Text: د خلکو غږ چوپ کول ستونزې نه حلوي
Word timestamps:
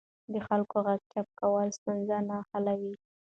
د 0.33 0.35
خلکو 0.47 0.75
غږ 0.85 1.01
چوپ 1.11 1.27
کول 1.39 1.67
ستونزې 1.77 2.19
نه 2.29 2.37
حلوي 2.49 2.93